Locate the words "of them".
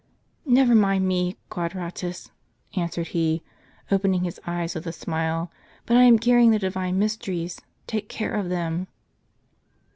8.33-8.87